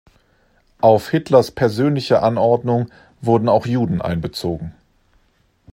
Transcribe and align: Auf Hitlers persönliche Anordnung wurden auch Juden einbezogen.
Auf 0.79 1.09
Hitlers 1.11 1.51
persönliche 1.51 2.23
Anordnung 2.23 2.87
wurden 3.21 3.47
auch 3.47 3.67
Juden 3.67 4.01
einbezogen. 4.01 4.73